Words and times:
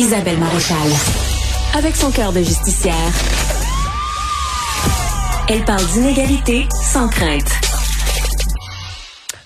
Isabelle 0.00 0.38
Maréchal. 0.38 0.76
Avec 1.74 1.94
son 1.94 2.10
cœur 2.10 2.32
de 2.32 2.42
justicière, 2.42 2.94
elle 5.46 5.62
parle 5.66 5.84
d'inégalité 5.88 6.66
sans 6.82 7.06
crainte. 7.08 7.59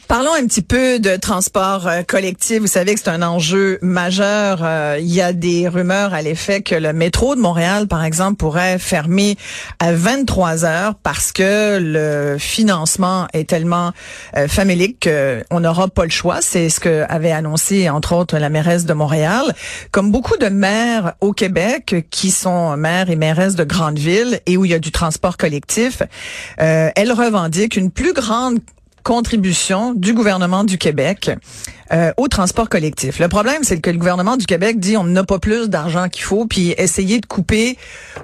Parlons 0.08 0.34
un 0.34 0.46
petit 0.46 0.62
peu 0.62 0.98
de 0.98 1.16
transport 1.16 1.88
euh, 1.88 2.02
collectif. 2.02 2.60
Vous 2.60 2.66
savez 2.66 2.94
que 2.94 3.00
c'est 3.00 3.10
un 3.10 3.22
enjeu 3.22 3.78
majeur. 3.80 4.60
Euh, 4.62 4.98
il 5.00 5.12
y 5.12 5.22
a 5.22 5.32
des 5.32 5.66
rumeurs 5.66 6.12
à 6.12 6.20
l'effet 6.20 6.60
que 6.60 6.74
le 6.74 6.92
métro 6.92 7.34
de 7.34 7.40
Montréal, 7.40 7.88
par 7.88 8.04
exemple, 8.04 8.36
pourrait 8.36 8.78
fermer 8.78 9.36
à 9.78 9.92
23 9.92 10.66
heures 10.66 10.94
parce 10.96 11.32
que 11.32 11.78
le 11.80 12.36
financement 12.38 13.28
est 13.32 13.48
tellement 13.48 13.92
euh, 14.36 14.46
famélique 14.46 15.08
qu'on 15.08 15.60
n'aura 15.60 15.88
pas 15.88 16.04
le 16.04 16.10
choix. 16.10 16.42
C'est 16.42 16.68
ce 16.68 16.80
que 16.80 17.04
avait 17.08 17.32
annoncé, 17.32 17.88
entre 17.88 18.14
autres, 18.14 18.36
la 18.36 18.50
mairesse 18.50 18.84
de 18.84 18.92
Montréal. 18.92 19.54
Comme 19.90 20.12
beaucoup 20.12 20.36
de 20.36 20.48
maires 20.48 21.14
au 21.22 21.32
Québec 21.32 22.06
qui 22.10 22.30
sont 22.30 22.76
maires 22.76 23.08
et 23.08 23.16
mairesses 23.16 23.56
de 23.56 23.64
grandes 23.64 23.98
villes 23.98 24.40
et 24.44 24.58
où 24.58 24.66
il 24.66 24.70
y 24.70 24.74
a 24.74 24.78
du 24.78 24.92
transport 24.92 25.38
collectif, 25.38 26.02
elle 26.58 27.12
revendique 27.12 27.76
une 27.76 27.90
plus 27.90 28.12
grande 28.12 28.60
contribution 29.04 29.92
du 29.94 30.14
gouvernement 30.14 30.64
du 30.64 30.78
Québec 30.78 31.30
euh, 31.92 32.12
au 32.16 32.26
transport 32.26 32.68
collectif. 32.68 33.20
Le 33.20 33.28
problème, 33.28 33.62
c'est 33.62 33.78
que 33.78 33.90
le 33.90 33.98
gouvernement 33.98 34.36
du 34.36 34.46
Québec 34.46 34.80
dit 34.80 34.96
on 34.96 35.04
n'a 35.04 35.22
pas 35.22 35.38
plus 35.38 35.68
d'argent 35.68 36.08
qu'il 36.08 36.24
faut, 36.24 36.46
puis 36.46 36.74
essayer 36.78 37.20
de 37.20 37.26
couper 37.26 37.78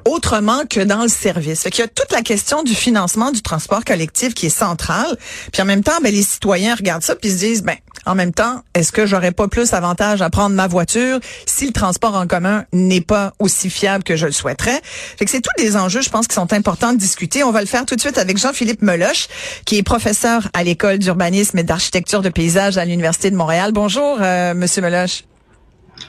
autrement 0.06 0.64
que 0.68 0.80
dans 0.80 1.02
le 1.02 1.08
service. 1.08 1.62
Fait 1.62 1.70
qu'il 1.70 1.82
y 1.82 1.84
a 1.84 1.88
toute 1.88 2.10
la 2.10 2.22
question 2.22 2.62
du 2.62 2.74
financement 2.74 3.30
du 3.30 3.42
transport 3.42 3.84
collectif 3.84 4.34
qui 4.34 4.46
est 4.46 4.48
centrale. 4.48 5.16
Puis 5.52 5.62
en 5.62 5.66
même 5.66 5.84
temps, 5.84 6.00
ben, 6.02 6.12
les 6.12 6.22
citoyens 6.22 6.74
regardent 6.74 7.02
ça 7.02 7.14
puis 7.14 7.30
se 7.30 7.38
disent, 7.38 7.62
ben 7.62 7.76
en 8.06 8.14
même 8.14 8.32
temps, 8.32 8.62
est-ce 8.74 8.92
que 8.92 9.06
j'aurais 9.06 9.32
pas 9.32 9.48
plus 9.48 9.72
avantage 9.72 10.22
à 10.22 10.30
prendre 10.30 10.54
ma 10.54 10.66
voiture 10.66 11.20
si 11.46 11.66
le 11.66 11.72
transport 11.72 12.14
en 12.14 12.26
commun 12.26 12.64
n'est 12.72 13.00
pas 13.00 13.32
aussi 13.38 13.70
fiable 13.70 14.04
que 14.04 14.16
je 14.16 14.26
le 14.26 14.32
souhaiterais? 14.32 14.80
Fait 14.84 15.24
que 15.24 15.30
c'est 15.30 15.40
tous 15.40 15.62
des 15.62 15.76
enjeux, 15.76 16.00
je 16.00 16.10
pense, 16.10 16.26
qui 16.26 16.34
sont 16.34 16.52
importants 16.52 16.92
de 16.92 16.98
discuter. 16.98 17.42
On 17.44 17.52
va 17.52 17.60
le 17.60 17.66
faire 17.66 17.86
tout 17.86 17.96
de 17.96 18.00
suite 18.00 18.18
avec 18.18 18.38
Jean-Philippe 18.38 18.82
Meloche, 18.82 19.28
qui 19.64 19.78
est 19.78 19.82
professeur 19.82 20.48
à 20.54 20.64
l'école 20.64 20.98
d'urbanisme 20.98 21.58
et 21.58 21.62
d'architecture 21.62 22.22
de 22.22 22.28
paysage 22.28 22.78
à 22.78 22.84
l'Université 22.84 23.30
de 23.30 23.36
Montréal. 23.36 23.72
Bonjour, 23.72 24.18
euh, 24.20 24.54
Monsieur 24.54 24.82
Meloche. 24.82 25.24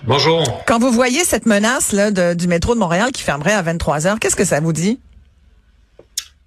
Bonjour. 0.08 0.44
Quand 0.66 0.80
vous 0.80 0.92
voyez 0.92 1.24
cette 1.24 1.46
menace 1.46 1.92
là, 1.92 2.12
du 2.34 2.48
métro 2.48 2.74
de 2.74 2.80
Montréal 2.80 3.12
qui 3.12 3.22
fermerait 3.22 3.54
à 3.54 3.62
23 3.62 4.08
heures, 4.08 4.20
qu'est-ce 4.20 4.36
que 4.36 4.46
ça 4.46 4.60
vous 4.60 4.74
dit? 4.74 5.00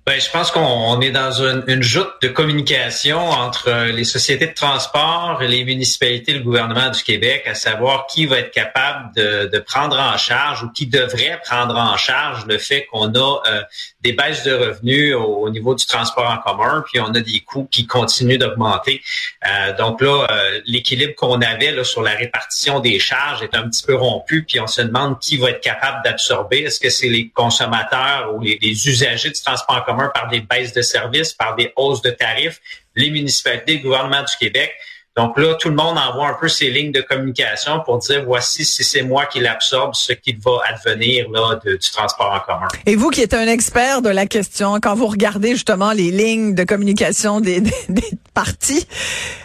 Ben, 0.06 0.20
je 0.20 0.30
pense 0.30 0.50
qu'on 0.50 1.00
est 1.00 1.12
dans 1.12 1.32
une, 1.32 1.64
une, 1.66 1.82
joute 1.82 2.12
de 2.20 2.28
communication 2.28 3.18
entre 3.18 3.68
euh, 3.68 3.86
les 3.86 4.04
sociétés 4.04 4.48
de 4.48 4.52
transport, 4.52 5.40
les 5.40 5.64
municipalités, 5.64 6.34
le 6.34 6.40
gouvernement 6.40 6.90
du 6.90 7.02
Québec, 7.02 7.44
à 7.46 7.54
savoir 7.54 8.06
qui 8.06 8.26
va 8.26 8.40
être 8.40 8.50
capable 8.50 9.14
de, 9.14 9.48
de 9.50 9.58
prendre 9.60 9.98
en 9.98 10.18
charge 10.18 10.62
ou 10.62 10.68
qui 10.68 10.86
devrait 10.86 11.40
prendre 11.42 11.74
en 11.78 11.96
charge 11.96 12.44
le 12.44 12.58
fait 12.58 12.84
qu'on 12.92 13.14
a 13.14 13.42
euh, 13.48 13.62
des 14.02 14.12
baisses 14.12 14.44
de 14.44 14.52
revenus 14.52 15.16
au, 15.16 15.48
niveau 15.48 15.74
du 15.74 15.86
transport 15.86 16.30
en 16.30 16.36
commun, 16.36 16.84
puis 16.86 17.00
on 17.00 17.14
a 17.14 17.20
des 17.20 17.40
coûts 17.40 17.66
qui 17.70 17.86
continuent 17.86 18.36
d'augmenter. 18.36 19.00
Euh, 19.46 19.74
donc 19.74 20.02
là, 20.02 20.26
l'équilibre 20.66 21.14
qu'on 21.14 21.40
avait 21.40 21.72
là, 21.72 21.82
sur 21.82 22.02
la 22.02 22.12
répartition 22.12 22.80
des 22.80 22.98
charges 22.98 23.42
est 23.42 23.56
un 23.56 23.66
petit 23.70 23.82
peu 23.82 23.94
rompu, 23.94 24.44
puis 24.44 24.60
on 24.60 24.66
se 24.66 24.82
demande 24.82 25.18
qui 25.18 25.38
va 25.38 25.48
être 25.48 25.62
capable 25.62 26.02
d'absorber. 26.04 26.58
Est-ce 26.58 26.78
que 26.78 26.90
c'est 26.90 27.08
les 27.08 27.30
consommateurs 27.30 28.34
ou 28.34 28.42
les, 28.42 28.58
les 28.60 28.86
usagers 28.86 29.30
du 29.30 29.40
transport 29.40 29.76
en 29.76 29.80
commun 29.80 29.93
par 30.12 30.28
des 30.28 30.40
baisses 30.40 30.72
de 30.72 30.82
services, 30.82 31.32
par 31.32 31.54
des 31.56 31.72
hausses 31.76 32.02
de 32.02 32.10
tarifs, 32.10 32.60
les 32.94 33.10
municipalités, 33.10 33.76
le 33.76 33.82
gouvernement 33.82 34.22
du 34.22 34.36
Québec. 34.38 34.72
Donc 35.16 35.38
là, 35.38 35.54
tout 35.54 35.68
le 35.68 35.76
monde 35.76 35.96
envoie 35.96 36.28
un 36.28 36.34
peu 36.34 36.48
ses 36.48 36.70
lignes 36.70 36.90
de 36.90 37.00
communication 37.00 37.80
pour 37.84 37.98
dire 37.98 38.24
voici 38.24 38.64
si 38.64 38.82
c'est 38.82 39.02
moi 39.02 39.26
qui 39.26 39.38
l'absorbe, 39.38 39.94
ce 39.94 40.12
qui 40.12 40.32
va 40.32 40.58
advenir 40.68 41.30
là 41.30 41.60
du 41.64 41.78
transport 41.78 42.32
en 42.32 42.40
commun. 42.40 42.66
Et 42.84 42.96
vous 42.96 43.10
qui 43.10 43.22
êtes 43.22 43.34
un 43.34 43.46
expert 43.46 44.02
de 44.02 44.08
la 44.08 44.26
question, 44.26 44.80
quand 44.80 44.96
vous 44.96 45.06
regardez 45.06 45.50
justement 45.50 45.92
les 45.92 46.10
lignes 46.10 46.56
de 46.56 46.64
communication 46.64 47.40
des, 47.40 47.60
des, 47.88 48.10
partis, 48.34 48.88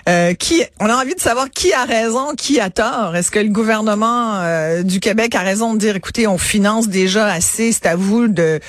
euh, 0.10 0.34
on 0.80 0.90
a 0.90 0.96
envie 0.96 1.16
de 1.16 1.20
savoir 1.20 1.50
qui 1.50 1.74
a 1.74 1.86
raison, 1.86 2.34
qui 2.36 2.60
a 2.60 2.70
tort. 2.70 3.16
Est-ce 3.16 3.32
que 3.32 3.40
le 3.40 3.50
gouvernement 3.50 4.36
euh, 4.42 4.84
du 4.84 5.00
Québec 5.00 5.36
a 5.36 5.42
raison 5.42 5.74
de 5.74 5.80
dire 5.80 5.96
écoutez, 5.96 6.28
on 6.28 6.38
finance 6.38 6.88
déjà 6.88 7.28
assez, 7.28 7.72
c'est 7.72 7.86
à 7.86 7.96
vous 7.96 8.28
de 8.28 8.60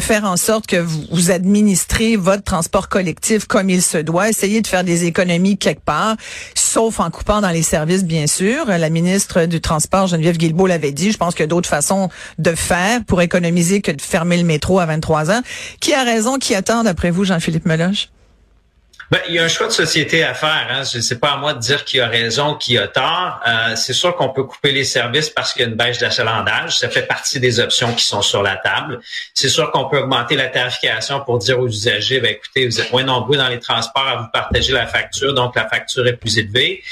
faire 0.00 0.24
en 0.24 0.36
sorte 0.36 0.66
que 0.66 0.76
vous, 0.76 1.02
vous 1.10 1.30
administrez 1.30 2.16
votre 2.16 2.42
transport 2.42 2.88
collectif 2.88 3.46
comme 3.46 3.70
il 3.70 3.82
se 3.82 3.98
doit, 3.98 4.28
essayez 4.28 4.60
de 4.60 4.66
faire 4.66 4.84
des 4.84 5.04
économies 5.04 5.56
quelque 5.56 5.84
part 5.84 6.16
sauf 6.68 7.00
en 7.00 7.10
coupant 7.10 7.40
dans 7.40 7.50
les 7.50 7.62
services, 7.62 8.04
bien 8.04 8.26
sûr. 8.26 8.66
La 8.66 8.90
ministre 8.90 9.46
du 9.46 9.60
Transport, 9.60 10.06
Geneviève 10.06 10.36
Guilbeault, 10.36 10.66
l'avait 10.66 10.92
dit. 10.92 11.10
Je 11.10 11.16
pense 11.16 11.34
qu'il 11.34 11.42
y 11.42 11.44
a 11.44 11.48
d'autres 11.48 11.68
façons 11.68 12.10
de 12.38 12.54
faire 12.54 13.02
pour 13.04 13.22
économiser 13.22 13.80
que 13.80 13.90
de 13.90 14.02
fermer 14.02 14.36
le 14.36 14.44
métro 14.44 14.78
à 14.78 14.86
23 14.86 15.30
ans. 15.30 15.40
Qui 15.80 15.94
a 15.94 16.04
raison, 16.04 16.38
qui 16.38 16.54
attend, 16.54 16.84
d'après 16.84 17.10
vous, 17.10 17.24
Jean-Philippe 17.24 17.66
Meloche? 17.66 18.10
Ben, 19.10 19.20
il 19.26 19.34
y 19.34 19.38
a 19.38 19.44
un 19.44 19.48
choix 19.48 19.66
de 19.66 19.72
société 19.72 20.22
à 20.22 20.34
faire. 20.34 20.66
Hein. 20.70 20.84
Ce 20.84 20.98
n'est 20.98 21.18
pas 21.18 21.30
à 21.30 21.36
moi 21.38 21.54
de 21.54 21.60
dire 21.60 21.84
qui 21.84 21.98
a 21.98 22.08
raison, 22.08 22.54
qui 22.56 22.76
a 22.76 22.88
tort. 22.88 23.40
Euh, 23.46 23.74
c'est 23.74 23.94
sûr 23.94 24.14
qu'on 24.16 24.28
peut 24.28 24.44
couper 24.44 24.70
les 24.70 24.84
services 24.84 25.30
parce 25.30 25.54
qu'il 25.54 25.62
y 25.62 25.64
a 25.64 25.68
une 25.68 25.76
baisse 25.76 25.98
d'achalandage. 25.98 26.78
Ça 26.78 26.90
fait 26.90 27.06
partie 27.06 27.40
des 27.40 27.58
options 27.58 27.94
qui 27.94 28.04
sont 28.04 28.20
sur 28.20 28.42
la 28.42 28.56
table. 28.56 29.00
C'est 29.32 29.48
sûr 29.48 29.70
qu'on 29.70 29.86
peut 29.86 30.00
augmenter 30.00 30.36
la 30.36 30.48
tarification 30.48 31.20
pour 31.20 31.38
dire 31.38 31.58
aux 31.58 31.68
usagers, 31.68 32.20
ben, 32.20 32.32
écoutez, 32.32 32.66
vous 32.66 32.80
êtes 32.80 32.92
moins 32.92 33.04
nombreux 33.04 33.38
dans 33.38 33.48
les 33.48 33.60
transports 33.60 34.06
à 34.06 34.16
vous 34.16 34.28
partager 34.30 34.72
la 34.74 34.86
facture, 34.86 35.32
donc 35.32 35.56
la 35.56 35.66
facture 35.66 36.06
est 36.06 36.16
plus 36.16 36.36
élevée. 36.38 36.82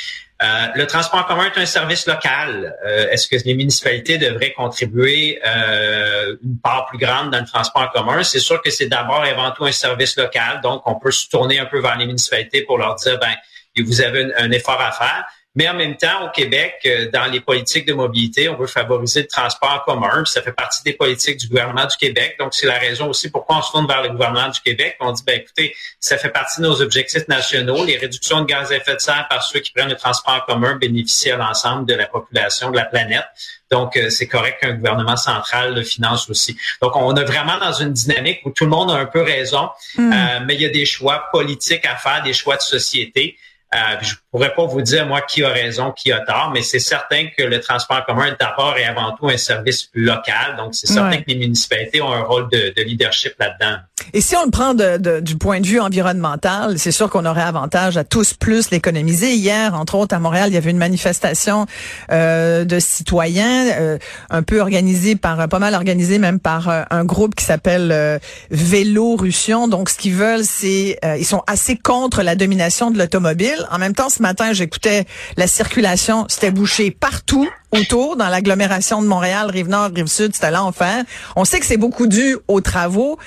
Euh, 0.42 0.66
le 0.74 0.86
transport 0.86 1.20
en 1.20 1.24
commun 1.24 1.46
est 1.46 1.58
un 1.58 1.64
service 1.64 2.06
local. 2.06 2.76
Euh, 2.84 3.08
est-ce 3.10 3.26
que 3.26 3.36
les 3.42 3.54
municipalités 3.54 4.18
devraient 4.18 4.52
contribuer 4.52 5.40
euh, 5.46 6.36
une 6.44 6.58
part 6.58 6.86
plus 6.86 6.98
grande 6.98 7.30
dans 7.30 7.40
le 7.40 7.46
transport 7.46 7.82
en 7.82 7.88
commun? 7.88 8.22
C'est 8.22 8.40
sûr 8.40 8.60
que 8.60 8.70
c'est 8.70 8.86
d'abord 8.86 9.24
et 9.24 9.30
avant 9.30 9.50
tout 9.52 9.64
un 9.64 9.72
service 9.72 10.16
local, 10.16 10.60
donc 10.62 10.82
on 10.84 10.96
peut 10.96 11.10
se 11.10 11.28
tourner 11.28 11.58
un 11.58 11.64
peu 11.64 11.80
vers 11.80 11.96
les 11.96 12.06
municipalités 12.06 12.62
pour 12.62 12.76
leur 12.76 12.96
dire, 12.96 13.18
ben, 13.18 13.34
vous 13.82 14.00
avez 14.02 14.30
un 14.36 14.50
effort 14.50 14.80
à 14.80 14.92
faire. 14.92 15.24
Mais 15.56 15.68
en 15.68 15.74
même 15.74 15.96
temps, 15.96 16.26
au 16.26 16.30
Québec, 16.30 16.74
euh, 16.86 17.10
dans 17.10 17.24
les 17.24 17.40
politiques 17.40 17.86
de 17.86 17.94
mobilité, 17.94 18.48
on 18.48 18.56
veut 18.56 18.66
favoriser 18.66 19.22
le 19.22 19.26
transport 19.26 19.82
en 19.86 19.90
commun. 19.90 20.24
ça 20.26 20.42
fait 20.42 20.52
partie 20.52 20.82
des 20.84 20.92
politiques 20.92 21.38
du 21.38 21.48
gouvernement 21.48 21.86
du 21.86 21.96
Québec. 21.96 22.36
Donc, 22.38 22.54
c'est 22.54 22.66
la 22.66 22.78
raison 22.78 23.08
aussi 23.08 23.30
pourquoi 23.30 23.56
on 23.56 23.62
se 23.62 23.72
tourne 23.72 23.86
vers 23.86 24.02
le 24.02 24.10
gouvernement 24.10 24.48
du 24.48 24.60
Québec. 24.60 24.96
On 25.00 25.12
dit, 25.12 25.22
ben 25.26 25.40
écoutez, 25.40 25.74
ça 25.98 26.18
fait 26.18 26.28
partie 26.28 26.60
de 26.60 26.66
nos 26.66 26.80
objectifs 26.82 27.26
nationaux. 27.26 27.84
Les 27.84 27.96
réductions 27.96 28.42
de 28.42 28.46
gaz 28.46 28.70
à 28.70 28.76
effet 28.76 28.94
de 28.94 29.00
serre 29.00 29.26
par 29.28 29.42
ceux 29.42 29.60
qui 29.60 29.72
prennent 29.72 29.88
le 29.88 29.96
transport 29.96 30.34
en 30.34 30.40
commun 30.40 30.76
bénéficient 30.76 31.30
à 31.30 31.36
l'ensemble 31.36 31.86
de 31.86 31.94
la 31.94 32.06
population 32.06 32.70
de 32.70 32.76
la 32.76 32.84
planète. 32.84 33.24
Donc, 33.70 33.96
euh, 33.96 34.10
c'est 34.10 34.28
correct 34.28 34.58
qu'un 34.60 34.74
gouvernement 34.74 35.16
central 35.16 35.74
le 35.74 35.82
finance 35.82 36.30
aussi. 36.30 36.56
Donc, 36.80 36.94
on 36.94 37.14
est 37.16 37.24
vraiment 37.24 37.58
dans 37.58 37.72
une 37.72 37.92
dynamique 37.92 38.40
où 38.44 38.50
tout 38.50 38.64
le 38.64 38.70
monde 38.70 38.90
a 38.90 38.94
un 38.94 39.06
peu 39.06 39.22
raison, 39.22 39.70
hmm. 39.96 40.12
euh, 40.12 40.40
mais 40.46 40.54
il 40.54 40.60
y 40.60 40.66
a 40.66 40.68
des 40.68 40.86
choix 40.86 41.28
politiques 41.32 41.84
à 41.84 41.96
faire, 41.96 42.22
des 42.22 42.32
choix 42.32 42.56
de 42.56 42.62
société. 42.62 43.36
Euh, 43.74 43.78
je 44.00 44.14
pourrais 44.36 44.54
pas 44.54 44.66
vous 44.66 44.82
dire, 44.82 45.06
moi, 45.06 45.22
qui 45.22 45.42
a 45.42 45.48
raison, 45.48 45.92
qui 45.92 46.12
a 46.12 46.20
tort, 46.20 46.50
mais 46.52 46.60
c'est 46.60 46.78
certain 46.78 47.28
que 47.36 47.42
le 47.42 47.58
transport 47.60 48.04
commun 48.04 48.26
est 48.26 48.38
d'abord 48.38 48.76
et 48.76 48.84
avant 48.84 49.12
tout 49.12 49.28
un 49.28 49.38
service 49.38 49.88
local. 49.94 50.56
Donc, 50.58 50.74
c'est 50.74 50.86
certain 50.86 51.16
que 51.16 51.24
les 51.28 51.36
municipalités 51.36 52.02
ont 52.02 52.12
un 52.12 52.22
rôle 52.22 52.48
de, 52.50 52.74
de 52.76 52.82
leadership 52.82 53.32
là-dedans. 53.38 53.78
Et 54.12 54.20
si 54.20 54.36
on 54.36 54.44
le 54.44 54.50
prend 54.50 54.74
de, 54.74 55.20
du 55.20 55.36
point 55.36 55.60
de 55.60 55.66
vue 55.66 55.80
environnemental, 55.80 56.78
c'est 56.78 56.92
sûr 56.92 57.08
qu'on 57.08 57.24
aurait 57.24 57.42
avantage 57.42 57.96
à 57.96 58.04
tous 58.04 58.34
plus 58.34 58.70
l'économiser. 58.70 59.34
Hier, 59.34 59.74
entre 59.74 59.94
autres, 59.94 60.14
à 60.14 60.18
Montréal, 60.18 60.50
il 60.50 60.54
y 60.54 60.58
avait 60.58 60.70
une 60.70 60.76
manifestation 60.76 61.66
euh, 62.12 62.64
de 62.64 62.78
citoyens, 62.78 63.68
euh, 63.80 63.98
un 64.28 64.42
peu 64.42 64.60
organisée 64.60 65.16
par, 65.16 65.48
pas 65.48 65.58
mal 65.58 65.74
organisée 65.74 66.18
même 66.18 66.40
par 66.40 66.68
euh, 66.68 66.82
un 66.90 67.04
groupe 67.04 67.34
qui 67.34 67.44
s'appelle 67.44 67.90
euh, 67.90 68.18
Vélo 68.50 69.16
Russion. 69.16 69.66
Donc, 69.66 69.88
ce 69.88 69.96
qu'ils 69.96 70.14
veulent, 70.14 70.44
c'est, 70.44 70.98
ils 71.18 71.24
sont 71.24 71.42
assez 71.46 71.76
contre 71.76 72.22
la 72.22 72.34
domination 72.34 72.90
de 72.90 72.98
l'automobile. 72.98 73.66
En 73.70 73.78
même 73.78 73.94
temps, 73.94 74.10
ce 74.10 74.22
matin, 74.26 74.52
j'écoutais 74.52 75.04
la 75.36 75.46
circulation, 75.46 76.26
c'était 76.28 76.50
bouché 76.50 76.90
partout 76.90 77.48
autour 77.72 78.16
dans 78.16 78.28
l'agglomération 78.28 79.02
de 79.02 79.06
Montréal, 79.06 79.50
Rive-Nord, 79.50 79.90
Rive-Sud, 79.94 80.34
c'était 80.34 80.50
l'enfer. 80.50 81.04
On 81.36 81.44
sait 81.44 81.60
que 81.60 81.66
c'est 81.66 81.76
beaucoup 81.76 82.06
dû 82.06 82.36
aux 82.48 82.60
travaux. 82.60 83.18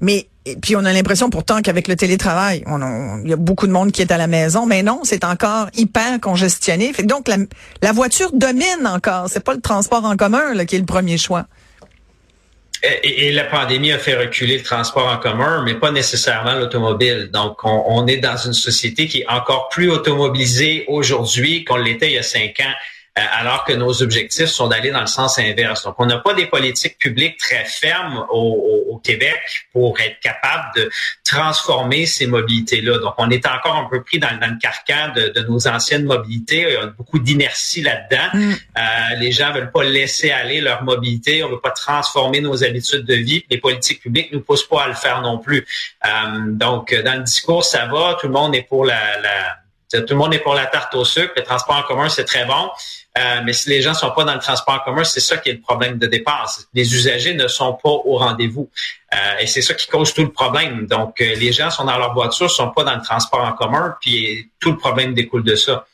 Mais 0.00 0.28
puis 0.60 0.76
on 0.76 0.84
a 0.84 0.92
l'impression 0.92 1.30
pourtant 1.30 1.62
qu'avec 1.62 1.88
le 1.88 1.96
télétravail, 1.96 2.64
il 3.24 3.30
y 3.30 3.32
a 3.32 3.36
beaucoup 3.36 3.66
de 3.66 3.72
monde 3.72 3.92
qui 3.92 4.02
est 4.02 4.12
à 4.12 4.18
la 4.18 4.26
maison, 4.26 4.66
mais 4.66 4.82
non, 4.82 5.00
c'est 5.02 5.24
encore 5.24 5.68
hyper 5.74 6.20
congestionné. 6.20 6.92
Fait 6.92 7.04
donc 7.04 7.28
la, 7.28 7.92
voiture 7.92 8.30
domine 8.32 8.86
encore. 8.86 9.26
C'est 9.28 9.42
pas 9.42 9.54
le 9.54 9.60
transport 9.60 10.04
en 10.04 10.16
commun 10.16 10.64
qui 10.66 10.76
est 10.76 10.80
le 10.80 10.84
premier 10.84 11.16
choix. 11.16 11.46
Et, 13.02 13.32
la 13.32 13.44
pandémie 13.44 13.92
a 13.92 13.98
fait 13.98 14.14
reculer 14.14 14.58
le 14.58 14.62
transport 14.62 15.08
en 15.08 15.16
commun, 15.16 15.62
mais 15.64 15.74
pas 15.74 15.90
nécessairement 15.90 16.54
l'automobile. 16.54 17.30
Donc, 17.32 17.64
on, 17.64 17.84
on, 17.86 18.06
est 18.06 18.18
dans 18.18 18.36
une 18.36 18.52
société 18.52 19.06
qui 19.06 19.20
est 19.20 19.28
encore 19.28 19.68
plus 19.68 19.90
automobilisée 19.90 20.84
aujourd'hui 20.88 21.64
qu'on 21.64 21.76
l'était 21.76 22.08
il 22.08 22.14
y 22.14 22.18
a 22.18 22.22
cinq 22.22 22.60
ans. 22.60 22.72
Alors 23.16 23.64
que 23.64 23.72
nos 23.72 24.02
objectifs 24.02 24.46
sont 24.46 24.66
d'aller 24.66 24.90
dans 24.90 25.00
le 25.00 25.06
sens 25.06 25.38
inverse. 25.38 25.84
Donc, 25.84 25.94
on 25.98 26.06
n'a 26.06 26.18
pas 26.18 26.34
des 26.34 26.46
politiques 26.46 26.98
publiques 26.98 27.36
très 27.38 27.64
fermes 27.64 28.26
au, 28.30 28.86
au, 28.90 28.98
Québec 28.98 29.66
pour 29.72 30.00
être 30.00 30.18
capable 30.20 30.64
de 30.76 30.90
transformer 31.24 32.06
ces 32.06 32.26
mobilités-là. 32.26 32.98
Donc, 32.98 33.14
on 33.18 33.28
est 33.28 33.46
encore 33.46 33.76
un 33.76 33.84
peu 33.84 34.02
pris 34.02 34.18
dans, 34.18 34.36
dans 34.40 34.46
le 34.46 34.58
carcan 34.58 35.12
de, 35.14 35.28
de, 35.28 35.46
nos 35.46 35.68
anciennes 35.68 36.04
mobilités. 36.04 36.64
Il 36.68 36.72
y 36.72 36.76
a 36.76 36.86
beaucoup 36.86 37.18
d'inertie 37.18 37.82
là-dedans. 37.82 38.30
Mm. 38.32 38.52
Euh, 38.52 38.80
les 39.18 39.30
gens 39.30 39.52
veulent 39.52 39.70
pas 39.70 39.84
laisser 39.84 40.30
aller 40.30 40.60
leur 40.60 40.82
mobilité. 40.82 41.44
On 41.44 41.50
veut 41.50 41.60
pas 41.60 41.70
transformer 41.70 42.40
nos 42.40 42.64
habitudes 42.64 43.04
de 43.04 43.14
vie. 43.14 43.44
Les 43.50 43.58
politiques 43.58 44.00
publiques 44.00 44.32
nous 44.32 44.40
poussent 44.40 44.68
pas 44.68 44.84
à 44.84 44.88
le 44.88 44.94
faire 44.94 45.20
non 45.20 45.38
plus. 45.38 45.66
Euh, 46.04 46.08
donc, 46.46 46.94
dans 47.04 47.18
le 47.18 47.24
discours, 47.24 47.64
ça 47.64 47.86
va. 47.86 48.16
Tout 48.18 48.28
le 48.28 48.32
monde 48.32 48.54
est 48.54 48.62
pour 48.62 48.86
la, 48.86 49.20
la 49.20 49.58
tout 49.90 50.02
le 50.08 50.16
monde 50.16 50.34
est 50.34 50.38
pour 50.38 50.54
la 50.54 50.66
tarte 50.66 50.94
au 50.94 51.04
sucre. 51.04 51.32
Le 51.36 51.42
transport 51.42 51.76
en 51.76 51.82
commun, 51.82 52.08
c'est 52.08 52.24
très 52.24 52.44
bon. 52.44 52.70
Euh, 53.16 53.40
mais 53.44 53.52
si 53.52 53.70
les 53.70 53.80
gens 53.80 53.94
sont 53.94 54.10
pas 54.10 54.24
dans 54.24 54.34
le 54.34 54.40
transport 54.40 54.74
en 54.74 54.78
commun, 54.80 55.04
c'est 55.04 55.20
ça 55.20 55.36
qui 55.36 55.50
est 55.50 55.52
le 55.52 55.60
problème 55.60 55.98
de 55.98 56.06
départ. 56.06 56.50
Les 56.72 56.94
usagers 56.94 57.34
ne 57.34 57.46
sont 57.46 57.74
pas 57.74 57.90
au 57.90 58.16
rendez-vous. 58.16 58.68
Euh, 59.12 59.38
et 59.40 59.46
c'est 59.46 59.62
ça 59.62 59.74
qui 59.74 59.86
cause 59.86 60.12
tout 60.12 60.22
le 60.22 60.32
problème. 60.32 60.86
Donc, 60.86 61.20
euh, 61.20 61.34
les 61.36 61.52
gens 61.52 61.70
sont 61.70 61.84
dans 61.84 61.96
leur 61.96 62.12
voiture, 62.12 62.50
sont 62.50 62.70
pas 62.70 62.82
dans 62.82 62.96
le 62.96 63.02
transport 63.02 63.44
en 63.44 63.52
commun, 63.52 63.96
puis 64.00 64.50
tout 64.58 64.72
le 64.72 64.78
problème 64.78 65.14
découle 65.14 65.44
de 65.44 65.54
ça. 65.54 65.86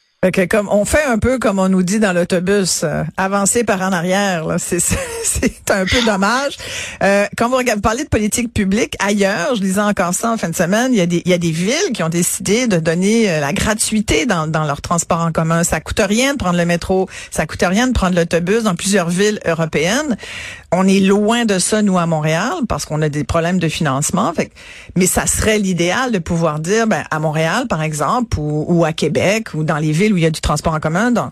Comme 0.50 0.68
on 0.68 0.84
fait 0.84 1.02
un 1.04 1.18
peu 1.18 1.38
comme 1.38 1.58
on 1.58 1.70
nous 1.70 1.82
dit 1.82 1.98
dans 1.98 2.12
l'autobus, 2.12 2.82
euh, 2.84 3.04
avancer 3.16 3.64
par 3.64 3.80
en 3.80 3.90
arrière. 3.90 4.44
C'est, 4.58 5.70
un 5.70 5.86
peu 5.86 6.02
dommage. 6.04 6.58
Euh, 7.02 7.24
quand 7.38 7.48
vous, 7.48 7.56
regardez, 7.56 7.80
parlez 7.80 8.04
de 8.04 8.08
politique 8.10 8.52
publique 8.52 8.96
ailleurs, 8.98 9.54
je 9.54 9.62
disais 9.62 9.80
encore 9.80 10.12
ça 10.12 10.32
en 10.32 10.36
fin 10.36 10.50
de 10.50 10.54
semaine, 10.54 10.92
il 10.92 10.98
y 10.98 11.00
a 11.00 11.06
des, 11.06 11.22
il 11.24 11.30
y 11.30 11.32
a 11.32 11.38
des 11.38 11.52
villes 11.52 11.92
qui 11.94 12.02
ont 12.02 12.10
décidé 12.10 12.66
de 12.66 12.76
donner 12.76 13.30
euh, 13.30 13.40
la 13.40 13.54
gratuité 13.54 14.26
dans, 14.26 14.46
dans 14.46 14.64
leur 14.64 14.82
transport 14.82 15.20
en 15.22 15.32
commun. 15.32 15.64
Ça 15.64 15.80
coûte 15.80 16.02
rien 16.04 16.34
de 16.34 16.38
prendre 16.38 16.58
le 16.58 16.66
métro, 16.66 17.08
ça 17.30 17.46
coûte 17.46 17.64
rien 17.66 17.86
de 17.86 17.94
prendre 17.94 18.14
l'autobus 18.14 18.64
dans 18.64 18.74
plusieurs 18.74 19.08
villes 19.08 19.40
européennes. 19.46 20.18
On 20.72 20.86
est 20.86 21.00
loin 21.00 21.46
de 21.46 21.58
ça, 21.58 21.82
nous, 21.82 21.98
à 21.98 22.06
Montréal, 22.06 22.52
parce 22.68 22.84
qu'on 22.84 23.02
a 23.02 23.08
des 23.08 23.24
problèmes 23.24 23.58
de 23.58 23.68
financement. 23.68 24.32
Fait, 24.32 24.52
mais 24.96 25.06
ça 25.06 25.26
serait 25.26 25.58
l'idéal 25.58 26.12
de 26.12 26.18
pouvoir 26.18 26.60
dire, 26.60 26.86
ben, 26.86 27.02
à 27.10 27.18
Montréal, 27.18 27.66
par 27.68 27.82
exemple, 27.82 28.38
ou, 28.38 28.84
à 28.84 28.92
Québec, 28.92 29.48
ou 29.54 29.64
dans 29.64 29.78
les 29.78 29.90
villes 29.90 30.12
où 30.12 30.16
il 30.16 30.22
y 30.22 30.26
a 30.26 30.30
du 30.30 30.40
transport 30.40 30.72
en 30.72 30.78
commun, 30.80 31.10
dans 31.10 31.30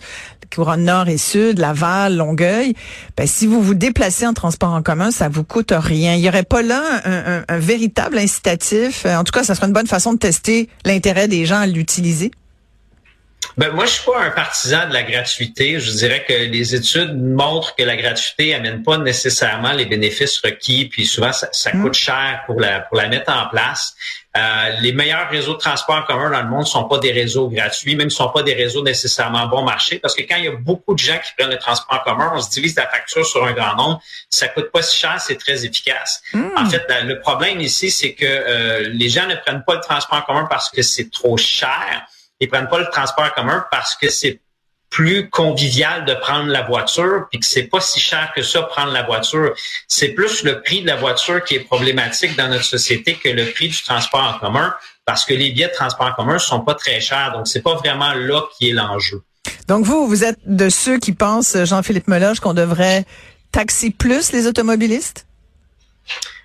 couronne 0.53 0.85
nord 0.85 1.09
et 1.09 1.19
sud, 1.19 1.59
Laval, 1.59 2.17
Longueuil, 2.17 2.75
ben, 3.17 3.27
si 3.27 3.47
vous 3.47 3.63
vous 3.63 3.75
déplacez 3.75 4.27
en 4.27 4.33
transport 4.33 4.73
en 4.73 4.83
commun, 4.83 5.11
ça 5.11 5.29
vous 5.29 5.45
coûte 5.45 5.73
rien. 5.77 6.15
Il 6.15 6.21
y 6.21 6.29
aurait 6.29 6.43
pas 6.43 6.63
là 6.63 6.83
un, 7.05 7.45
un 7.47 7.59
véritable 7.59 8.19
incitatif. 8.19 9.07
En 9.07 9.25
tout 9.25 9.33
cas, 9.33 9.45
ça 9.45 9.55
serait 9.55 9.67
une 9.67 9.73
bonne 9.73 9.87
façon 9.87 10.15
de 10.15 10.19
tester 10.19 10.69
l'intérêt 10.85 11.29
des 11.29 11.45
gens 11.45 11.61
à 11.61 11.67
l'utiliser. 11.67 12.31
Ben, 13.59 13.73
moi, 13.73 13.87
je 13.87 13.91
suis 13.91 14.05
pas 14.05 14.21
un 14.21 14.31
partisan 14.31 14.89
de 14.89 14.93
la 14.93 15.03
gratuité. 15.03 15.81
Je 15.81 15.91
dirais 15.91 16.25
que 16.25 16.33
les 16.33 16.77
études 16.77 17.21
montrent 17.21 17.75
que 17.75 17.83
la 17.83 17.97
gratuité 17.97 18.55
amène 18.55 18.85
pas 18.85 18.99
nécessairement 18.99 19.73
les 19.73 19.85
bénéfices 19.85 20.39
requis, 20.39 20.85
puis 20.85 21.05
souvent 21.05 21.33
ça, 21.33 21.49
mm. 21.75 21.83
coûte 21.83 21.95
cher 21.95 22.45
pour 22.47 22.61
la 22.61 22.79
pour 22.79 22.97
la 22.97 23.09
mettre 23.09 23.33
en 23.33 23.49
place. 23.49 23.97
Euh, 24.37 24.71
les 24.81 24.93
meilleurs 24.93 25.29
réseaux 25.29 25.55
de 25.55 25.59
transport 25.59 25.97
en 25.97 26.03
commun 26.03 26.31
dans 26.31 26.43
le 26.43 26.49
monde 26.49 26.69
sont 26.69 26.85
pas 26.85 26.99
des 26.99 27.11
réseaux 27.11 27.49
gratuits, 27.49 27.97
même 27.97 28.11
sont 28.11 28.29
pas 28.29 28.45
des 28.45 28.55
réseaux 28.55 28.85
nécessairement 28.85 29.49
bon 29.49 29.65
marché, 29.65 29.99
parce 29.99 30.15
que 30.15 30.23
quand 30.23 30.37
il 30.37 30.45
y 30.45 30.49
a 30.49 30.53
beaucoup 30.53 30.95
de 30.95 31.01
gens 31.01 31.19
qui 31.19 31.33
prennent 31.37 31.51
le 31.51 31.59
transport 31.59 31.99
en 31.99 32.09
commun, 32.09 32.31
on 32.37 32.41
se 32.41 32.51
divise 32.51 32.77
la 32.77 32.87
facture 32.87 33.27
sur 33.27 33.45
un 33.45 33.55
grand 33.55 33.75
nombre, 33.75 34.01
ça 34.31 34.47
coûte 34.47 34.71
pas 34.71 34.83
si 34.83 34.97
cher, 34.97 35.21
c'est 35.21 35.35
très 35.35 35.65
efficace. 35.65 36.23
Mm. 36.33 36.51
En 36.57 36.71
fait, 36.71 36.87
le 37.03 37.19
problème 37.19 37.61
ici, 37.61 37.91
c'est 37.91 38.13
que 38.13 38.25
euh, 38.25 38.89
les 38.93 39.09
gens 39.09 39.27
ne 39.27 39.35
prennent 39.35 39.65
pas 39.67 39.75
le 39.75 39.81
transport 39.81 40.19
en 40.19 40.23
commun 40.23 40.47
parce 40.49 40.71
que 40.71 40.83
c'est 40.83 41.11
trop 41.11 41.37
cher 41.37 42.07
ils 42.41 42.49
prennent 42.49 42.69
pas 42.69 42.79
le 42.79 42.89
transport 42.91 43.33
commun 43.35 43.65
parce 43.71 43.97
que 43.97 44.09
c'est 44.11 44.41
plus 44.91 45.29
convivial 45.29 46.05
de 46.07 46.15
prendre 46.15 46.51
la 46.51 46.63
voiture, 46.63 47.27
puis 47.31 47.41
que 47.41 47.47
c'est 47.47 47.65
pas 47.65 47.81
si 47.81 48.01
cher 48.01 48.33
que 48.35 48.43
ça 48.43 48.63
prendre 48.63 48.93
la 48.93 49.03
voiture. 49.03 49.55
C'est 49.87 50.09
plus 50.09 50.45
le 50.45 50.63
prix 50.63 50.81
de 50.81 50.87
la 50.87 50.97
voiture 50.97 51.45
qui 51.45 51.57
est 51.57 51.61
problématique 51.61 52.37
dans 52.37 52.49
notre 52.49 52.65
société 52.65 53.15
que 53.15 53.29
le 53.29 53.51
prix 53.53 53.69
du 53.69 53.83
transport 53.83 54.23
en 54.23 54.39
commun, 54.39 54.75
parce 55.05 55.25
que 55.25 55.35
les 55.35 55.53
billets 55.53 55.69
de 55.69 55.75
transport 55.75 56.07
en 56.07 56.13
commun 56.13 56.39
sont 56.39 56.61
pas 56.61 56.75
très 56.75 57.01
chers. 57.01 57.33
Donc 57.33 57.49
c'est 57.49 57.63
pas 57.63 57.75
vraiment 57.75 58.15
là 58.15 58.43
qui 58.57 58.71
est 58.71 58.73
l'enjeu. 58.73 59.23
Donc 59.67 59.85
vous, 59.85 60.07
vous 60.07 60.25
êtes 60.25 60.39
de 60.47 60.71
ceux 60.71 60.99
qui 60.99 61.13
pensent, 61.13 61.57
Jean-Philippe 61.65 62.09
Meloge, 62.09 62.41
qu'on 62.41 62.55
devrait 62.55 63.05
taxer 63.53 63.91
plus 63.91 64.33
les 64.33 64.47
automobilistes? 64.47 65.27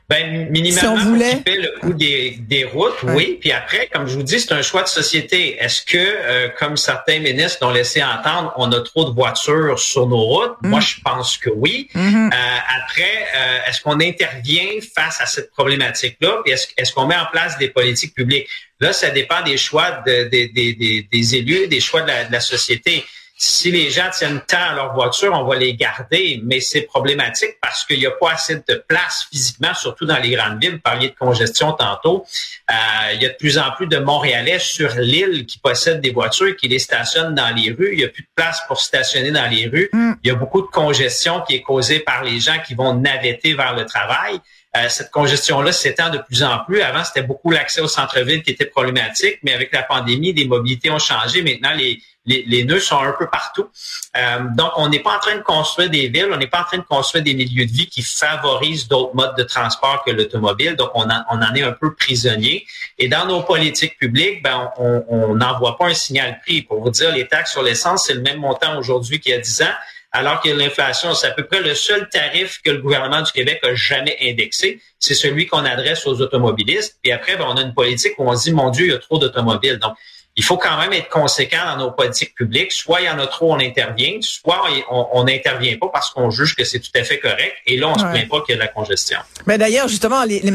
Ben, 0.09 0.49
minimalement, 0.49 0.97
si 0.97 1.05
on 1.07 1.09
voulait... 1.11 1.41
le 1.45 1.79
coût 1.79 1.93
des, 1.93 2.37
des 2.41 2.65
routes, 2.65 3.01
oui. 3.03 3.37
Puis 3.39 3.53
après, 3.53 3.87
comme 3.91 4.05
je 4.05 4.15
vous 4.15 4.23
dis, 4.23 4.39
c'est 4.39 4.51
un 4.51 4.61
choix 4.61 4.83
de 4.83 4.89
société. 4.89 5.55
Est-ce 5.63 5.81
que, 5.81 5.97
euh, 5.97 6.49
comme 6.59 6.75
certains 6.75 7.19
ministres 7.19 7.59
l'ont 7.61 7.71
laissé 7.71 8.03
entendre, 8.03 8.53
on 8.57 8.69
a 8.73 8.81
trop 8.81 9.05
de 9.05 9.11
voitures 9.11 9.79
sur 9.79 10.07
nos 10.07 10.21
routes? 10.21 10.57
Moi, 10.61 10.79
mm. 10.79 10.83
je 10.83 11.01
pense 11.01 11.37
que 11.37 11.49
oui. 11.49 11.87
Mm-hmm. 11.95 12.33
Euh, 12.33 12.57
après, 12.83 13.27
euh, 13.35 13.69
est-ce 13.69 13.81
qu'on 13.81 13.99
intervient 14.01 14.67
face 14.93 15.21
à 15.21 15.25
cette 15.25 15.51
problématique-là? 15.51 16.41
Puis 16.43 16.53
est-ce, 16.53 16.93
qu'on 16.93 17.05
met 17.05 17.15
en 17.15 17.27
place 17.31 17.57
des 17.57 17.69
politiques 17.69 18.13
publiques? 18.13 18.49
Là, 18.81 18.91
ça 18.91 19.09
dépend 19.09 19.41
des 19.43 19.55
choix 19.55 20.03
de, 20.05 20.23
des 20.29 21.35
élus, 21.35 21.67
des 21.67 21.79
choix 21.79 22.01
de 22.01 22.07
la, 22.07 22.25
de 22.25 22.31
la 22.33 22.41
société 22.41 23.05
si 23.45 23.71
les 23.71 23.89
gens 23.89 24.09
tiennent 24.09 24.41
tant 24.47 24.69
à 24.69 24.73
leur 24.73 24.93
voiture, 24.93 25.33
on 25.33 25.43
va 25.43 25.57
les 25.57 25.75
garder, 25.75 26.39
mais 26.45 26.61
c'est 26.61 26.83
problématique 26.83 27.57
parce 27.61 27.83
qu'il 27.83 27.99
n'y 27.99 28.05
a 28.05 28.11
pas 28.11 28.31
assez 28.31 28.55
de 28.55 28.83
place 28.87 29.27
physiquement, 29.29 29.73
surtout 29.73 30.05
dans 30.05 30.17
les 30.17 30.31
grandes 30.31 30.61
villes. 30.61 30.75
Vous 30.75 30.79
parliez 30.79 31.09
de 31.09 31.15
congestion 31.15 31.73
tantôt. 31.73 32.25
Euh, 32.71 32.73
il 33.15 33.21
y 33.21 33.25
a 33.25 33.29
de 33.29 33.35
plus 33.35 33.57
en 33.57 33.71
plus 33.71 33.87
de 33.87 33.97
Montréalais 33.97 34.59
sur 34.59 34.95
l'île 34.95 35.45
qui 35.45 35.59
possèdent 35.59 35.99
des 35.99 36.11
voitures, 36.11 36.55
qui 36.55 36.69
les 36.69 36.79
stationnent 36.79 37.35
dans 37.35 37.53
les 37.53 37.71
rues. 37.71 37.89
Il 37.91 37.97
n'y 37.97 38.05
a 38.05 38.07
plus 38.07 38.23
de 38.23 38.29
place 38.33 38.61
pour 38.65 38.79
stationner 38.79 39.31
dans 39.31 39.49
les 39.49 39.67
rues. 39.67 39.89
Mm. 39.91 40.13
Il 40.23 40.27
y 40.29 40.31
a 40.31 40.35
beaucoup 40.35 40.61
de 40.61 40.67
congestion 40.67 41.41
qui 41.41 41.55
est 41.55 41.61
causée 41.61 41.99
par 41.99 42.23
les 42.23 42.39
gens 42.39 42.59
qui 42.65 42.75
vont 42.75 42.93
navetter 42.93 43.55
vers 43.55 43.75
le 43.75 43.85
travail. 43.85 44.39
Euh, 44.75 44.87
cette 44.87 45.11
congestion-là 45.11 45.71
s'étend 45.73 46.09
de 46.09 46.17
plus 46.17 46.43
en 46.43 46.59
plus. 46.59 46.81
Avant, 46.81 47.03
c'était 47.03 47.21
beaucoup 47.21 47.51
l'accès 47.51 47.81
au 47.81 47.87
centre-ville 47.87 48.41
qui 48.41 48.51
était 48.51 48.65
problématique, 48.65 49.39
mais 49.43 49.53
avec 49.53 49.71
la 49.73 49.83
pandémie, 49.83 50.31
les 50.31 50.47
mobilités 50.47 50.89
ont 50.89 50.97
changé. 50.97 51.43
Maintenant, 51.43 51.73
les, 51.75 51.99
les, 52.25 52.43
les 52.47 52.63
nœuds 52.63 52.79
sont 52.79 52.99
un 52.99 53.11
peu 53.11 53.27
partout. 53.27 53.69
Euh, 54.17 54.39
donc, 54.55 54.71
on 54.77 54.87
n'est 54.87 54.99
pas 54.99 55.17
en 55.17 55.19
train 55.19 55.35
de 55.35 55.41
construire 55.41 55.89
des 55.89 56.07
villes, 56.07 56.29
on 56.31 56.37
n'est 56.37 56.47
pas 56.47 56.61
en 56.61 56.65
train 56.65 56.77
de 56.77 56.83
construire 56.83 57.23
des 57.23 57.33
milieux 57.33 57.65
de 57.65 57.71
vie 57.71 57.87
qui 57.87 58.01
favorisent 58.01 58.87
d'autres 58.87 59.15
modes 59.15 59.35
de 59.37 59.43
transport 59.43 60.03
que 60.05 60.11
l'automobile. 60.11 60.75
Donc, 60.75 60.91
on, 60.95 61.09
en 61.09 61.55
est 61.55 61.63
un 61.63 61.73
peu 61.73 61.93
prisonnier. 61.93 62.65
Et 62.97 63.07
dans 63.07 63.25
nos 63.25 63.41
politiques 63.41 63.97
publiques, 63.97 64.41
ben, 64.43 64.71
on 64.77 65.35
n'envoie 65.35 65.77
pas 65.77 65.87
un 65.87 65.93
signal 65.93 66.39
prix. 66.45 66.61
Pour 66.61 66.81
vous 66.81 66.89
dire, 66.89 67.11
les 67.11 67.27
taxes 67.27 67.51
sur 67.51 67.63
l'essence, 67.63 68.05
c'est 68.07 68.13
le 68.13 68.21
même 68.21 68.39
montant 68.39 68.77
aujourd'hui 68.77 69.19
qu'il 69.19 69.31
y 69.31 69.35
a 69.35 69.39
10 69.39 69.61
ans 69.63 69.75
alors 70.13 70.41
que 70.41 70.49
l'inflation, 70.49 71.15
c'est 71.15 71.27
à 71.27 71.31
peu 71.31 71.43
près 71.43 71.59
le 71.59 71.73
seul 71.73 72.07
tarif 72.07 72.61
que 72.63 72.69
le 72.69 72.77
gouvernement 72.77 73.23
du 73.23 73.31
Québec 73.31 73.59
a 73.63 73.73
jamais 73.73 74.15
indexé. 74.21 74.79
C'est 75.03 75.15
celui 75.15 75.47
qu'on 75.47 75.65
adresse 75.65 76.07
aux 76.07 76.21
automobilistes. 76.21 76.97
Puis 77.03 77.11
après, 77.11 77.35
ben, 77.35 77.45
on 77.49 77.57
a 77.57 77.61
une 77.61 77.73
politique 77.73 78.13
où 78.17 78.23
on 78.23 78.37
se 78.37 78.43
dit, 78.43 78.53
mon 78.53 78.69
Dieu, 78.69 78.85
il 78.85 78.91
y 78.91 78.95
a 78.95 78.99
trop 78.99 79.17
d'automobiles. 79.17 79.77
Donc, 79.77 79.95
il 80.37 80.45
faut 80.45 80.55
quand 80.55 80.77
même 80.77 80.93
être 80.93 81.09
conséquent 81.09 81.57
dans 81.65 81.77
nos 81.77 81.91
politiques 81.91 82.33
publiques. 82.35 82.71
Soit 82.71 83.01
il 83.01 83.07
y 83.07 83.09
en 83.09 83.19
a 83.19 83.27
trop, 83.27 83.53
on 83.53 83.59
intervient, 83.59 84.17
soit 84.21 84.63
on 84.89 85.25
n'intervient 85.25 85.77
pas 85.77 85.89
parce 85.91 86.09
qu'on 86.09 86.31
juge 86.31 86.55
que 86.55 86.63
c'est 86.63 86.79
tout 86.79 86.89
à 86.95 87.03
fait 87.03 87.19
correct. 87.19 87.53
Et 87.67 87.75
là, 87.75 87.89
on 87.89 87.99
se 87.99 88.05
plaint 88.05 88.29
pas 88.29 88.39
qu'il 88.41 88.53
y 88.53 88.57
a 88.57 88.61
de 88.61 88.65
la 88.65 88.69
congestion. 88.69 89.19
Mais 89.45 89.57
d'ailleurs, 89.57 89.89
justement, 89.89 90.23
les, 90.23 90.39
les, 90.39 90.51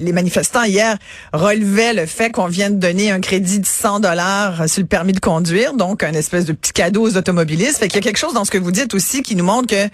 les, 0.00 0.12
manifestants 0.12 0.64
hier 0.64 0.96
relevaient 1.32 1.94
le 1.94 2.06
fait 2.06 2.30
qu'on 2.30 2.48
vient 2.48 2.70
de 2.70 2.78
donner 2.80 3.12
un 3.12 3.20
crédit 3.20 3.60
de 3.60 3.66
100 3.66 4.00
dollars 4.00 4.68
sur 4.68 4.82
le 4.82 4.88
permis 4.88 5.12
de 5.12 5.20
conduire, 5.20 5.74
donc 5.74 6.02
un 6.02 6.12
espèce 6.12 6.44
de 6.44 6.52
petit 6.52 6.72
cadeau 6.72 7.06
aux 7.06 7.16
automobilistes. 7.16 7.78
Fait 7.78 7.86
qu'il 7.86 7.96
y 7.96 8.00
a 8.00 8.02
quelque 8.02 8.18
chose 8.18 8.34
dans 8.34 8.44
ce 8.44 8.50
que 8.50 8.58
vous 8.58 8.72
dites 8.72 8.94
aussi 8.94 9.22
qui 9.22 9.36
nous 9.36 9.44
montre 9.44 9.68
que 9.68 9.88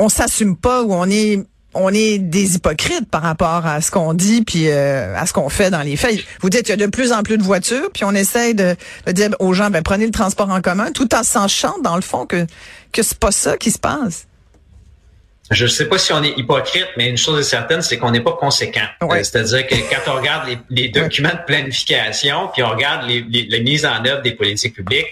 on 0.00 0.08
s'assume 0.08 0.56
pas 0.56 0.82
ou 0.82 0.92
on 0.92 1.08
est 1.08 1.46
on 1.74 1.92
est 1.92 2.18
des 2.18 2.56
hypocrites 2.56 3.08
par 3.10 3.22
rapport 3.22 3.66
à 3.66 3.80
ce 3.80 3.90
qu'on 3.90 4.14
dit 4.14 4.42
puis 4.42 4.68
euh, 4.68 5.16
à 5.16 5.26
ce 5.26 5.32
qu'on 5.32 5.48
fait 5.48 5.70
dans 5.70 5.82
les 5.82 5.96
faits. 5.96 6.20
Vous 6.40 6.50
dites 6.50 6.62
qu'il 6.62 6.70
y 6.70 6.82
a 6.82 6.86
de 6.86 6.90
plus 6.90 7.12
en 7.12 7.22
plus 7.22 7.38
de 7.38 7.42
voitures, 7.42 7.90
puis 7.92 8.04
on 8.04 8.12
essaye 8.12 8.54
de, 8.54 8.76
dire 9.08 9.30
aux 9.38 9.52
gens 9.52 9.70
ben 9.70 9.82
prenez 9.82 10.06
le 10.06 10.12
transport 10.12 10.50
en 10.50 10.60
commun, 10.60 10.92
tout 10.92 11.14
en 11.14 11.22
sachant 11.22 11.78
dans 11.82 11.96
le 11.96 12.02
fond 12.02 12.26
que 12.26 12.46
que 12.92 13.02
c'est 13.02 13.18
pas 13.18 13.32
ça 13.32 13.56
qui 13.56 13.70
se 13.70 13.78
passe. 13.78 14.26
Je 15.50 15.64
ne 15.64 15.68
sais 15.68 15.86
pas 15.86 15.98
si 15.98 16.12
on 16.12 16.22
est 16.22 16.38
hypocrite, 16.38 16.88
mais 16.96 17.08
une 17.08 17.18
chose 17.18 17.38
est 17.38 17.50
certaine, 17.50 17.82
c'est 17.82 17.98
qu'on 17.98 18.10
n'est 18.10 18.22
pas 18.22 18.32
conséquent. 18.32 18.86
Euh, 19.02 19.22
c'est-à-dire 19.22 19.66
que 19.66 19.74
quand 19.74 20.12
on 20.12 20.16
regarde 20.16 20.48
les, 20.70 20.88
documents 20.88 21.34
de 21.34 21.44
planification, 21.46 22.48
puis 22.52 22.62
on 22.62 22.70
regarde 22.70 23.06
les, 23.06 23.20
les, 23.20 23.60
mises 23.60 23.84
en 23.84 24.02
œuvre 24.06 24.22
des 24.22 24.32
politiques 24.32 24.74
publiques, 24.74 25.06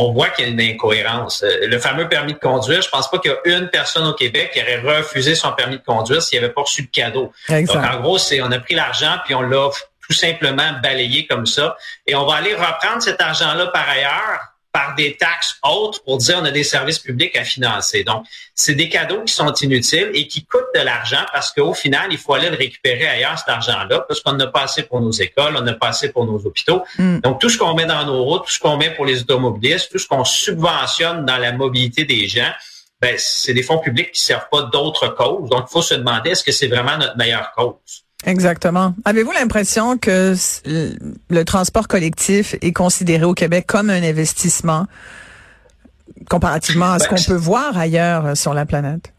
on 0.00 0.12
voit 0.12 0.28
qu'il 0.30 0.46
y 0.46 0.48
a 0.48 0.50
une 0.50 0.60
incohérence. 0.60 1.42
Euh, 1.42 1.66
le 1.66 1.78
fameux 1.78 2.08
permis 2.08 2.32
de 2.32 2.38
conduire, 2.38 2.80
je 2.80 2.88
pense 2.88 3.10
pas 3.10 3.18
qu'il 3.18 3.30
y 3.30 3.34
a 3.34 3.58
une 3.58 3.68
personne 3.68 4.06
au 4.06 4.14
Québec 4.14 4.50
qui 4.52 4.60
aurait 4.60 4.98
refusé 4.98 5.34
son 5.34 5.52
permis 5.52 5.76
de 5.76 5.82
conduire 5.82 6.22
s'il 6.22 6.38
avait 6.38 6.52
pas 6.52 6.62
reçu 6.62 6.82
de 6.82 6.90
cadeau. 6.90 7.32
Donc, 7.48 7.76
en 7.76 8.00
gros, 8.00 8.18
c'est 8.18 8.40
on 8.40 8.50
a 8.50 8.58
pris 8.58 8.74
l'argent 8.74 9.16
puis 9.24 9.34
on 9.34 9.42
l'a 9.42 9.68
tout 10.08 10.14
simplement 10.14 10.72
balayé 10.82 11.26
comme 11.26 11.46
ça. 11.46 11.76
Et 12.06 12.14
on 12.14 12.26
va 12.26 12.36
aller 12.36 12.54
reprendre 12.54 13.02
cet 13.02 13.20
argent-là 13.20 13.66
par 13.68 13.88
ailleurs 13.88 14.49
par 14.72 14.94
des 14.94 15.16
taxes 15.16 15.56
autres 15.62 16.02
pour 16.04 16.18
dire 16.18 16.38
on 16.40 16.44
a 16.44 16.50
des 16.50 16.64
services 16.64 16.98
publics 16.98 17.36
à 17.36 17.44
financer. 17.44 18.04
Donc, 18.04 18.24
c'est 18.54 18.74
des 18.74 18.88
cadeaux 18.88 19.22
qui 19.24 19.32
sont 19.32 19.52
inutiles 19.54 20.10
et 20.14 20.28
qui 20.28 20.44
coûtent 20.44 20.62
de 20.74 20.80
l'argent 20.80 21.24
parce 21.32 21.52
qu'au 21.52 21.74
final, 21.74 22.08
il 22.10 22.18
faut 22.18 22.34
aller 22.34 22.50
le 22.50 22.56
récupérer 22.56 23.06
ailleurs, 23.06 23.38
cet 23.38 23.48
argent-là, 23.48 24.04
parce 24.06 24.20
qu'on 24.20 24.34
n'a 24.34 24.46
pas 24.46 24.62
assez 24.62 24.84
pour 24.84 25.00
nos 25.00 25.10
écoles, 25.10 25.56
on 25.56 25.62
n'a 25.62 25.74
pas 25.74 25.88
assez 25.88 26.12
pour 26.12 26.24
nos 26.24 26.38
hôpitaux. 26.46 26.82
Mm. 26.98 27.20
Donc, 27.20 27.40
tout 27.40 27.48
ce 27.48 27.58
qu'on 27.58 27.74
met 27.74 27.86
dans 27.86 28.04
nos 28.06 28.22
routes, 28.22 28.44
tout 28.46 28.52
ce 28.52 28.60
qu'on 28.60 28.76
met 28.76 28.94
pour 28.94 29.06
les 29.06 29.20
automobilistes, 29.22 29.90
tout 29.90 29.98
ce 29.98 30.06
qu'on 30.06 30.24
subventionne 30.24 31.24
dans 31.24 31.38
la 31.38 31.52
mobilité 31.52 32.04
des 32.04 32.28
gens, 32.28 32.52
ben, 33.00 33.14
c'est 33.18 33.54
des 33.54 33.62
fonds 33.62 33.78
publics 33.78 34.12
qui 34.12 34.22
servent 34.22 34.48
pas 34.50 34.62
d'autres 34.62 35.08
causes. 35.08 35.48
Donc, 35.48 35.66
il 35.68 35.72
faut 35.72 35.82
se 35.82 35.94
demander 35.94 36.30
est-ce 36.30 36.44
que 36.44 36.52
c'est 36.52 36.68
vraiment 36.68 36.96
notre 36.98 37.16
meilleure 37.16 37.50
cause? 37.52 38.04
Exactement. 38.26 38.94
Avez-vous 39.04 39.32
l'impression 39.32 39.96
que 39.96 40.34
le 40.66 41.44
transport 41.44 41.88
collectif 41.88 42.54
est 42.60 42.72
considéré 42.72 43.24
au 43.24 43.34
Québec 43.34 43.64
comme 43.66 43.90
un 43.90 44.02
investissement 44.02 44.86
comparativement 46.28 46.92
à 46.92 46.98
ce 46.98 47.08
ben, 47.08 47.16
qu'on 47.16 47.22
peut 47.22 47.36
voir 47.36 47.76
ailleurs 47.78 48.26
euh, 48.26 48.34
sur 48.34 48.52
la 48.52 48.66
planète? 48.66 49.12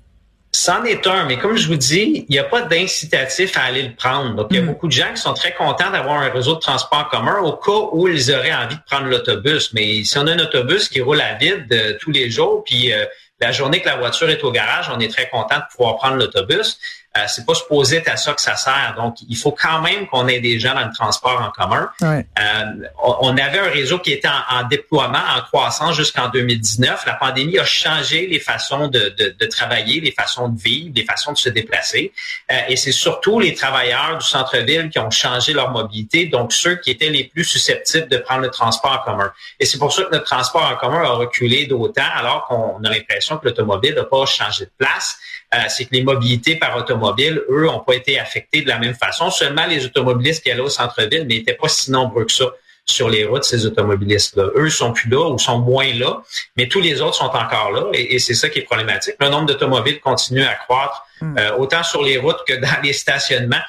C'en 0.53 0.83
est 0.83 1.07
un, 1.07 1.25
mais 1.25 1.39
comme 1.39 1.55
je 1.55 1.67
vous 1.67 1.77
dis, 1.77 2.25
il 2.27 2.31
n'y 2.31 2.37
a 2.37 2.43
pas 2.43 2.61
d'incitatif 2.61 3.57
à 3.57 3.61
aller 3.61 3.83
le 3.83 3.95
prendre. 3.95 4.35
Donc, 4.35 4.47
il 4.51 4.57
y 4.57 4.59
a 4.59 4.61
mm. 4.61 4.67
beaucoup 4.67 4.87
de 4.87 4.91
gens 4.91 5.11
qui 5.15 5.21
sont 5.21 5.33
très 5.33 5.53
contents 5.53 5.89
d'avoir 5.91 6.21
un 6.21 6.29
réseau 6.29 6.55
de 6.55 6.59
transport 6.59 7.09
commun 7.09 7.39
au 7.39 7.53
cas 7.53 7.89
où 7.93 8.07
ils 8.07 8.31
auraient 8.31 8.53
envie 8.53 8.75
de 8.75 8.81
prendre 8.85 9.07
l'autobus. 9.07 9.71
Mais 9.73 10.03
si 10.03 10.17
on 10.17 10.27
a 10.27 10.33
un 10.33 10.39
autobus 10.39 10.89
qui 10.89 11.01
roule 11.01 11.21
à 11.21 11.35
vide 11.35 11.67
euh, 11.71 11.97
tous 11.99 12.11
les 12.11 12.29
jours, 12.29 12.63
puis 12.65 12.91
euh, 12.91 13.05
la 13.39 13.51
journée 13.51 13.81
que 13.81 13.87
la 13.87 13.95
voiture 13.95 14.29
est 14.29 14.43
au 14.43 14.51
garage, 14.51 14.91
on 14.93 14.99
est 14.99 15.11
très 15.11 15.29
content 15.29 15.55
de 15.55 15.75
pouvoir 15.75 15.95
prendre 15.95 16.17
l'autobus. 16.17 16.77
Euh, 17.17 17.25
c'est 17.27 17.45
pas 17.45 17.53
supposé 17.53 17.97
être 17.97 18.07
à 18.07 18.15
ça 18.15 18.31
que 18.31 18.39
ça 18.39 18.55
sert. 18.55 18.93
Donc, 18.95 19.17
il 19.27 19.35
faut 19.35 19.51
quand 19.51 19.81
même 19.81 20.07
qu'on 20.07 20.29
ait 20.29 20.39
des 20.39 20.59
gens 20.59 20.73
dans 20.73 20.85
le 20.85 20.93
transport 20.93 21.41
en 21.41 21.51
commun. 21.51 21.89
Euh, 22.01 22.63
on, 23.03 23.35
avait 23.37 23.59
un 23.59 23.69
réseau 23.69 23.99
qui 23.99 24.13
était 24.13 24.29
en, 24.29 24.63
déploiement, 24.63 25.19
en 25.37 25.41
croissance 25.41 25.97
jusqu'en 25.97 26.29
2019. 26.29 27.05
La 27.05 27.15
pandémie 27.15 27.59
a 27.59 27.65
changé 27.65 28.27
les 28.27 28.39
façons 28.39 28.87
de, 28.87 29.13
de, 29.37 29.45
travailler, 29.47 29.99
les 29.99 30.13
façons 30.13 30.47
de 30.47 30.57
vivre, 30.57 30.93
les 30.95 31.03
façons 31.03 31.33
de 31.33 31.37
se 31.37 31.49
déplacer. 31.49 32.13
Euh, 32.49 32.55
et 32.69 32.77
c'est 32.77 32.93
surtout 32.93 33.41
les 33.41 33.53
travailleurs 33.53 34.17
du 34.17 34.25
centre-ville 34.25 34.89
qui 34.89 34.99
ont 34.99 35.11
changé 35.11 35.51
leur 35.51 35.69
mobilité, 35.71 36.27
donc 36.27 36.53
ceux 36.53 36.75
qui 36.75 36.91
étaient 36.91 37.09
les 37.09 37.25
plus 37.25 37.43
susceptibles 37.43 38.07
de 38.07 38.17
prendre 38.17 38.41
le 38.41 38.49
transport 38.51 38.93
en 38.93 39.11
commun. 39.11 39.33
Et 39.59 39.65
c'est 39.65 39.77
pour 39.77 39.91
ça 39.91 40.03
que 40.03 40.11
notre 40.11 40.25
transport 40.25 40.63
en 40.63 40.77
commun 40.77 41.03
a 41.03 41.09
reculé 41.09 41.65
d'autant, 41.65 42.07
alors 42.15 42.45
qu'on 42.45 42.81
a 42.85 42.89
l'impression 42.89 43.37
que 43.37 43.47
l'automobile 43.49 43.95
n'a 43.95 44.05
pas 44.05 44.25
changé 44.25 44.63
de 44.63 44.71
place. 44.77 45.17
C'est 45.67 45.85
que 45.85 45.93
les 45.93 46.03
mobilités 46.03 46.55
par 46.55 46.77
automobile 46.77 47.41
eux, 47.49 47.65
n'ont 47.65 47.79
pas 47.79 47.95
été 47.95 48.19
affectés 48.19 48.61
de 48.61 48.67
la 48.67 48.79
même 48.79 48.95
façon. 48.95 49.29
Seulement 49.29 49.65
les 49.65 49.85
automobilistes 49.85 50.43
qui 50.43 50.51
allaient 50.51 50.61
au 50.61 50.69
centre-ville, 50.69 51.25
mais 51.27 51.35
n'étaient 51.35 51.55
pas 51.55 51.67
si 51.67 51.91
nombreux 51.91 52.25
que 52.25 52.31
ça 52.31 52.45
sur 52.85 53.09
les 53.09 53.25
routes, 53.25 53.43
ces 53.43 53.65
automobilistes-là. 53.65 54.49
Eux 54.55 54.69
sont 54.69 54.91
plus 54.91 55.09
là 55.09 55.29
ou 55.29 55.37
sont 55.37 55.59
moins 55.59 55.93
là, 55.93 56.21
mais 56.57 56.67
tous 56.67 56.81
les 56.81 57.01
autres 57.01 57.15
sont 57.15 57.25
encore 57.25 57.71
là 57.71 57.85
et, 57.93 58.19
c'est 58.19 58.33
ça 58.33 58.49
qui 58.49 58.59
est 58.59 58.63
problématique. 58.63 59.15
Le 59.19 59.29
nombre 59.29 59.45
d'automobiles 59.45 59.99
continue 59.99 60.43
à 60.43 60.55
croître, 60.55 61.05
hmm. 61.21 61.37
euh, 61.37 61.57
autant 61.57 61.83
sur 61.83 62.03
les 62.03 62.17
routes 62.17 62.43
que 62.47 62.53
dans 62.53 62.81
les 62.83 62.93
stationnements. 62.93 63.61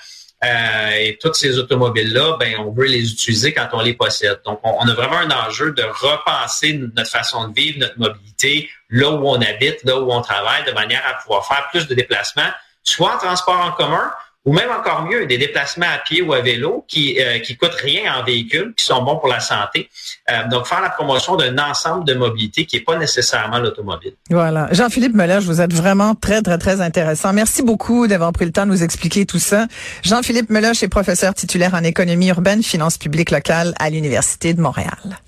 Euh, 0.44 0.90
et 0.98 1.18
toutes 1.20 1.36
ces 1.36 1.58
automobiles-là, 1.58 2.36
ben, 2.38 2.56
on 2.58 2.72
veut 2.72 2.86
les 2.86 3.12
utiliser 3.12 3.52
quand 3.52 3.68
on 3.72 3.80
les 3.80 3.94
possède. 3.94 4.40
Donc, 4.44 4.60
on, 4.64 4.88
a 4.88 4.94
vraiment 4.94 5.18
un 5.18 5.30
enjeu 5.30 5.72
de 5.72 5.82
repenser 5.82 6.80
notre 6.96 7.10
façon 7.10 7.48
de 7.48 7.54
vivre, 7.54 7.78
notre 7.78 7.98
mobilité, 7.98 8.68
là 8.90 9.10
où 9.10 9.28
on 9.28 9.40
habite, 9.40 9.84
là 9.84 10.00
où 10.00 10.12
on 10.12 10.20
travaille, 10.20 10.64
de 10.64 10.72
manière 10.72 11.02
à 11.08 11.22
pouvoir 11.22 11.46
faire 11.46 11.68
plus 11.70 11.86
de 11.86 11.94
déplacements 11.94 12.50
soit 12.82 13.14
en 13.14 13.18
transport 13.18 13.60
en 13.60 13.72
commun, 13.72 14.12
ou 14.44 14.52
même 14.52 14.70
encore 14.70 15.04
mieux, 15.04 15.26
des 15.26 15.38
déplacements 15.38 15.86
à 15.86 15.98
pied 15.98 16.20
ou 16.20 16.32
à 16.32 16.40
vélo 16.40 16.84
qui 16.88 17.20
euh, 17.20 17.38
qui 17.38 17.56
coûtent 17.56 17.74
rien 17.74 18.14
en 18.14 18.24
véhicule, 18.24 18.74
qui 18.76 18.84
sont 18.84 19.02
bons 19.02 19.16
pour 19.16 19.28
la 19.28 19.38
santé. 19.38 19.88
Euh, 20.30 20.48
donc, 20.48 20.66
faire 20.66 20.80
la 20.80 20.90
promotion 20.90 21.36
d'un 21.36 21.56
ensemble 21.58 22.04
de 22.04 22.14
mobilité 22.14 22.66
qui 22.66 22.76
n'est 22.76 22.82
pas 22.82 22.96
nécessairement 22.96 23.58
l'automobile. 23.60 24.14
Voilà. 24.30 24.68
Jean-Philippe 24.72 25.14
Meloche, 25.14 25.44
vous 25.44 25.60
êtes 25.60 25.72
vraiment 25.72 26.14
très, 26.16 26.42
très, 26.42 26.58
très 26.58 26.80
intéressant. 26.80 27.32
Merci 27.32 27.62
beaucoup 27.62 28.08
d'avoir 28.08 28.32
pris 28.32 28.44
le 28.44 28.52
temps 28.52 28.66
de 28.66 28.70
nous 28.70 28.82
expliquer 28.82 29.26
tout 29.26 29.38
ça. 29.38 29.66
Jean-Philippe 30.02 30.50
Meloche 30.50 30.82
est 30.82 30.88
professeur 30.88 31.34
titulaire 31.34 31.74
en 31.74 31.84
économie 31.84 32.28
urbaine, 32.28 32.62
finances 32.62 32.98
publiques 32.98 33.30
locales 33.30 33.74
à 33.78 33.90
l'Université 33.90 34.54
de 34.54 34.60
Montréal. 34.60 35.20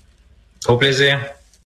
Au 0.67 0.77
plaisir. 0.77 1.19